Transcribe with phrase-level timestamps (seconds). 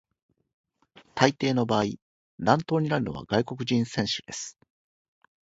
[1.13, 1.97] 大抵の場合、
[2.39, 4.57] 乱闘になるのは外国人選手です。